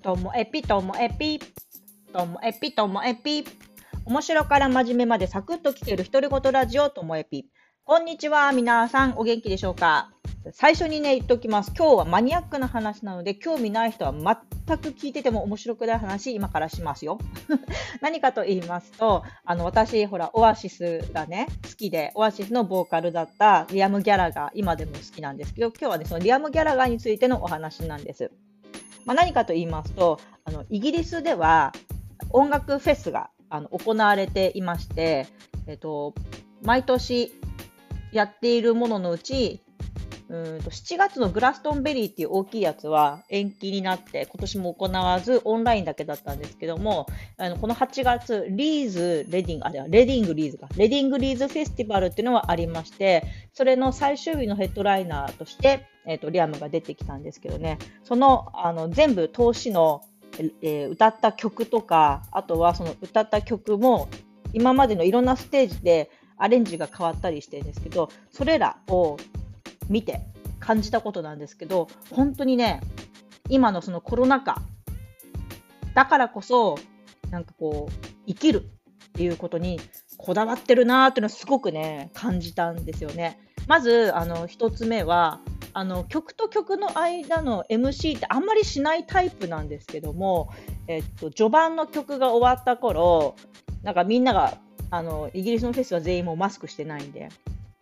[0.00, 1.38] ともエピともエピ
[2.12, 3.44] ともエピともエピ
[4.06, 7.46] 面白から真面目までサクッと聞ける独り言ラジオともエピ
[7.84, 10.12] こんにちは皆さんお元気でしょうか。
[10.52, 11.72] 最初にね言っときます。
[11.76, 17.18] 今日はマニアックな話なので興味ない人は全く聞いてても面白くない話今からしますよ。
[18.00, 21.48] 何かと言いますとあの私ほらオアシスがね。
[21.64, 28.30] 好きでオアシスのボーカルだったリアム・ギャラが今でも好きなんですけど今日はねそのリアム・ギャラガーについてのお話なんです。
[29.04, 31.72] まあ、何かと言いますとあのイギリスでは
[32.30, 35.26] 音楽フェスがあの行われていまして、
[35.66, 36.14] えっと、
[36.62, 37.32] 毎年
[38.12, 39.62] やっているもののうち
[40.30, 47.06] うんと7月のグラストンベリーっていう大きいやつは延期になって今年も行わずオンラインだけだったんですけども
[47.36, 50.68] あのこの8月リーズレディングあれはレディングリーズか。
[50.76, 57.78] レディングリーズフェスティバルっていうのはありましてそれの最終日のヘッドライナーとしてえーと、リアムが出てきたんですけどね。
[58.04, 60.02] そのあの全部投資の、
[60.62, 64.08] えー、歌った曲とかあとはその歌った曲も
[64.52, 69.18] 今までのいろんなステージでアレンジが変わったりしてるんですけどそれらを
[69.90, 70.22] 見て
[70.58, 72.80] 感じたことなんですけど本当にね
[73.48, 74.62] 今のそのコロナ禍
[75.94, 76.78] だからこそ
[77.30, 78.64] なんかこう生きる
[79.08, 79.80] っていうことに
[80.16, 83.38] こだわってるなーっていうのをすごくね感じたんですよね。
[83.66, 85.40] まずあの1つ目は
[85.72, 90.50] あの曲と曲の間の MC ってあんまりしないタイプなんですけども、
[90.88, 93.36] えっと、序盤の曲が終わった頃
[93.82, 94.58] なんかみんなが
[94.90, 97.28] あのイギリスのフェスは全員もうマスクしてないんで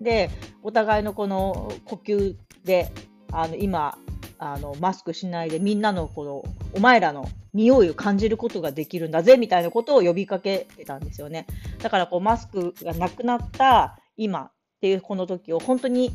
[0.00, 0.30] で
[0.62, 2.90] お互いのこの呼吸で
[3.32, 3.98] あの今
[4.38, 6.44] あのマスクしないでみんなのこの
[6.74, 11.46] お前らの匂いを感じることができるんだぜみたいなことを呼びかけてたんですよね
[11.82, 14.50] だからこうマスクがなくなった今っ
[14.82, 16.12] ていうこの時を本当に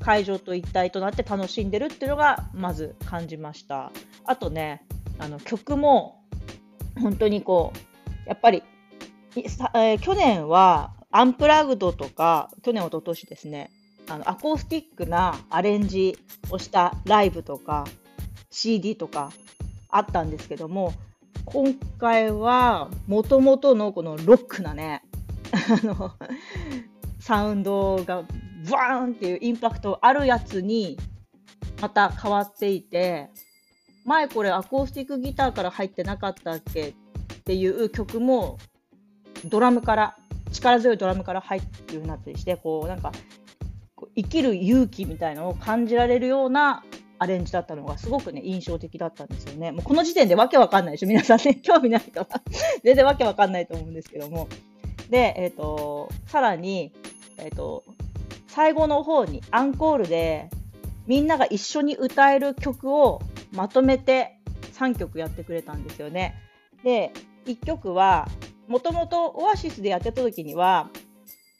[0.00, 3.90] 会場と一体となって楽しんでるっていうのがまず感じました。
[4.24, 4.84] あとね、
[5.18, 6.22] あの曲も
[7.00, 7.72] 本当にこ
[8.24, 8.62] う、やっぱり、
[9.34, 13.70] えー、去年はアンプラグドとか、去年、一昨年ですね、
[14.08, 16.18] あのアコースティックなアレンジ
[16.50, 17.84] をしたライブとか
[18.50, 19.32] CD とか
[19.88, 20.92] あったんですけども、
[21.44, 25.02] 今回はもともとのこのロックなね、
[25.52, 26.12] あの、
[27.20, 28.22] サウンドが
[28.70, 30.96] バーンっていうインパクトあるやつに
[31.80, 33.30] また変わっていて
[34.04, 36.94] 前これアコースティックギターから入ってなかったっけっ
[37.44, 38.58] ていう曲も
[39.44, 40.16] ドラムから
[40.52, 43.12] 力強いドラムから入ってるようなったりしてこうなんか
[44.14, 46.84] 生きる勇気みたいなのを感じられるような
[47.18, 49.72] アレンジだったのがすごくね印象的だったんですよね。
[49.72, 52.26] もうこの時点でわけわかんないでしょ皆さんね 興味ない人は
[52.82, 54.48] 全然わけわかんないと思うんですけども
[55.10, 56.92] で、え、ー、とさらに、
[57.38, 57.84] えっ、ー、と
[58.48, 60.50] 最後の方にアンコールで
[61.06, 64.38] みんなが一緒に歌える曲をまとめて
[64.74, 66.34] 3曲やってくれたんですよね。
[66.82, 67.12] で
[67.46, 68.28] 1曲は
[68.68, 70.90] もともとオアシスでやってた時には、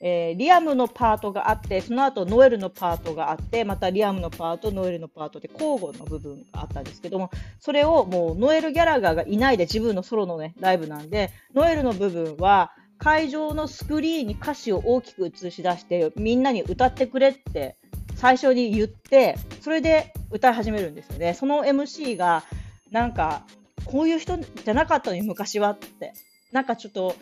[0.00, 17.76] えー、リアムのパートがあってその後ノエルのパートがあってまたリアムのパートノエルのパートで交互の部分があったんですけどもそれをもうノエル・ギャラガーがいないで自分のソロの、ね、ライブなんでノエルの部分は会場のスクリーンに歌詞を大きく映し出してみんなに歌ってくれって
[18.16, 21.34] 最初に言ってそれで歌い始めるんですよね。
[21.34, 22.42] その MC が
[22.90, 23.44] なんか
[23.84, 26.12] こういう人じゃなかったのに昔はって。
[26.52, 27.14] なんかちょっと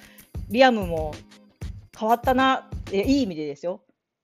[0.51, 1.15] リアムも
[1.99, 3.81] 変わったないい意味でですよ。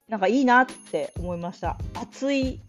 [0.09, 1.79] なんかいいなって思いました。
[1.95, 2.61] 熱い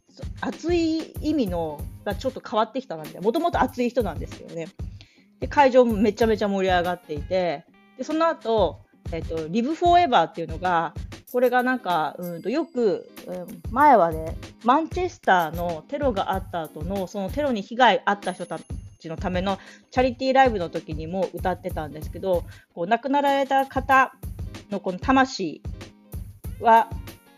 [0.42, 4.68] 熱い意味のがちょっと変わってきたなってもともと熱い人なんですけどね。
[5.40, 7.66] で会場もめちゃめちゃ盛り上がっていて。
[7.98, 10.94] でその後、えっと、リブフォーエバーっていうのが、
[11.32, 18.60] これがなんか、うんとよく、うん、前はね、マンチェスターのテロがあった後の、そのテロに被害あった人た
[19.03, 19.59] ちのための
[19.91, 22.44] チャリティーライブの時にも歌ってたんですけど、
[22.74, 24.14] こう亡くなられた方
[24.72, 25.62] のこの魂
[26.59, 26.90] は、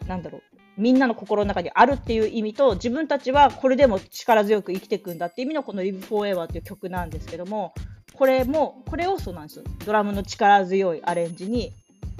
[0.07, 0.41] なんだろう、
[0.77, 7.73] みんなの心の中にあるっていう意味と自分たちはこれでも力強く生きていくんだっていう意味のこの「Live Forever」っていう曲なんですけども
[8.15, 9.65] これも、これをそうなんですよ。
[9.85, 11.73] ドラムの力強いアレンジに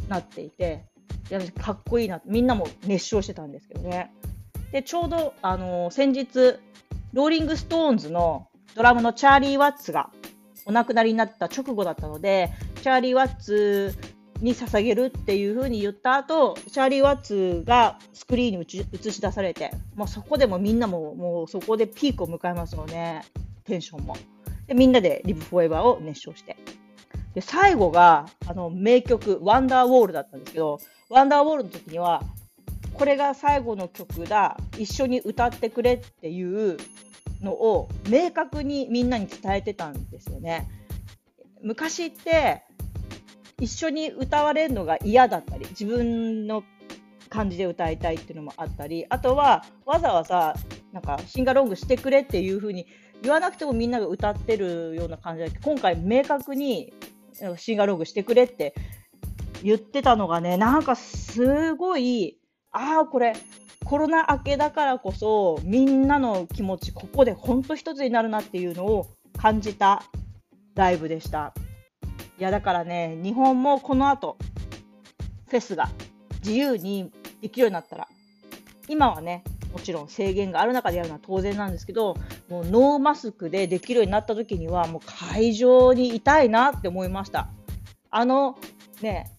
[0.10, 0.86] なっていて、
[1.31, 4.12] いやかっこいいな、みんなも熱唱してたんですけどね。
[4.72, 6.60] で、ちょうど、あのー、先日、
[7.14, 10.12] ローリング・ストーンズのドラムのチャーリー・ワッツが
[10.66, 12.51] お亡くなりになった直後だったので、
[12.83, 13.95] チャーリー・ワッツ
[14.42, 23.24] に捧げるっていう風に言った後、チャーリー・ワッツがスクリーンに映し出されて、もうそこでもみんなももうそこでピークを迎えますよね、
[23.63, 24.18] テンションも。
[24.68, 26.57] で、みんなでリブフォーエバーを熱唱して。
[27.33, 30.80] で、最後が、あの、名曲、ワンダーウォールだったんですけど、
[31.10, 32.24] ワンダーウォールの時には、
[32.94, 36.77] これが最後の曲だ、一緒に歌ってくれっていう
[37.46, 40.68] のを明確にみんなに伝えてたんですよね。
[41.62, 42.64] 昔って
[43.60, 46.64] 一緒に歌われるのが嫌だったり自分の
[47.30, 50.56] 感じで歌いたいっていうのもあったりあとはわざわざ
[50.92, 52.86] なんかシンガロングしてくれっていう風に
[53.24, 56.94] 言わなくてもみんなが歌ってるような感じで今回明確に
[57.58, 58.76] シンガロングしてくれって
[59.64, 62.38] 言ってたのがねなんかすごい
[62.72, 63.34] ああこれ
[63.86, 70.04] コロナ明けだからこそみんなの気持ちここでほんと一つになるなっていうのを感じた
[70.74, 71.54] ライブでした。
[72.38, 74.38] いやだからね日本もこの後
[75.48, 75.90] フェスが
[76.44, 77.12] 自由に
[77.42, 78.08] できるようになったら
[78.90, 82.18] 今はねもちろん制限がある中でやるのは当然なんですけど
[82.50, 87.50] もうノーマスクでできるようになった時にはもう会場にいたいなって思いました
[88.10, 88.58] あの
[89.02, 89.32] ね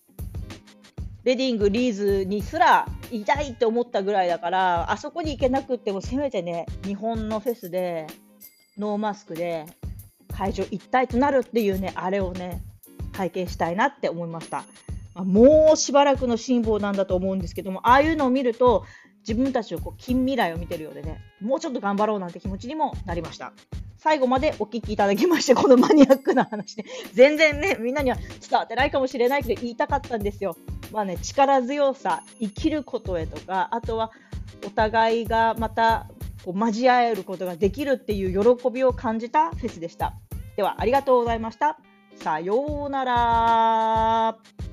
[1.24, 8.06] レディングリーズにすらいたいって思ったぐらいだからあそこに行けなくってもせめてね日本のフェスで
[8.78, 9.66] ノーマスクで
[10.32, 12.62] 会場一体となるっていうねあれをね
[13.12, 14.64] 体験したいなって思いました。
[15.14, 18.84] まあ、もうしばらくの辛抱なんだと思うんですけども、ああいうのを見ると、
[19.26, 23.52] 自分たちをこう近未来を見てるようでね、もうちょっと頑張ろうなんて気持ちにもなりました。
[23.98, 30.56] 最後までお聞きいただきまして、このマニアックな話ね、全然ね、みんなには伝わってないかもしれないけど、言いたかったんですよ。
[30.92, 34.10] まあね、力強さ、生きることへとか、あとは
[34.66, 36.06] お互いがまた
[36.44, 40.14] こう交わえることができるっていう喜びを感じたフェスでした。
[40.56, 41.78] では、ありがとうございました。
[42.16, 44.65] さようなら。